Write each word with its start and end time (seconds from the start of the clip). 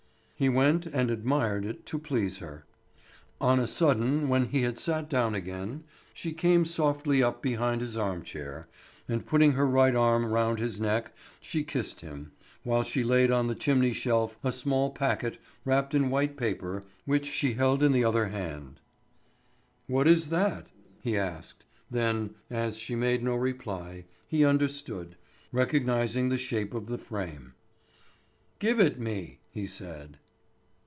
He 0.35 0.49
went 0.49 0.87
and 0.87 1.11
admired 1.11 1.65
it 1.65 1.85
to 1.85 1.99
please 1.99 2.39
her. 2.39 2.65
On 3.39 3.59
a 3.59 3.67
sudden, 3.67 4.27
when 4.27 4.47
he 4.47 4.63
had 4.63 4.79
sat 4.79 5.07
down 5.07 5.35
again, 5.35 5.83
she 6.15 6.31
came 6.33 6.65
softly 6.65 7.21
up 7.21 7.43
behind 7.43 7.79
his 7.79 7.95
arm 7.95 8.23
chair, 8.23 8.67
and 9.07 9.23
putting 9.27 9.51
her 9.51 9.67
right 9.67 9.93
arm 9.95 10.25
round 10.25 10.57
his 10.57 10.81
neck 10.81 11.13
she 11.41 11.63
kissed 11.63 12.01
him, 12.01 12.31
while 12.63 12.81
she 12.81 13.03
laid 13.03 13.29
on 13.29 13.45
the 13.45 13.53
chimney 13.53 13.93
shelf 13.93 14.39
a 14.43 14.51
small 14.51 14.89
packet 14.89 15.37
wrapped 15.63 15.93
in 15.93 16.09
white 16.09 16.37
paper 16.37 16.81
which 17.05 17.27
she 17.27 17.53
held 17.53 17.83
in 17.83 17.91
the 17.91 18.03
other 18.03 18.29
hand. 18.29 18.79
"What 19.85 20.07
is 20.07 20.29
that?" 20.29 20.69
he 21.03 21.15
asked. 21.15 21.65
Then, 21.91 22.33
as 22.49 22.79
she 22.79 22.95
made 22.95 23.21
no 23.21 23.35
reply, 23.35 24.05
he 24.27 24.43
understood, 24.43 25.17
recognising 25.51 26.29
the 26.29 26.39
shape 26.39 26.73
of 26.73 26.87
the 26.87 26.97
frame. 26.97 27.53
"Give 28.57 28.79
it 28.79 28.99
me!" 28.99 29.37
he 29.51 29.67
said. 29.67 30.17